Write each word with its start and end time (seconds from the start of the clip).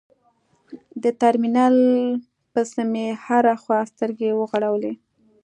د 1.03 1.05
ترمینل 1.21 1.77
پسې 2.51 2.81
مې 2.91 3.05
هره 3.23 3.53
خوا 3.61 3.79
سترګې 3.91 4.29
وغړولې. 4.39 4.93